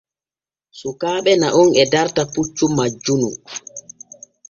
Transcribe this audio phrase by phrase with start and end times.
[0.79, 3.29] Sukaaɓe naɗon e darta puccu majjunu.